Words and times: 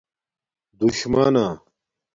دُشمانݳ 0.79 1.45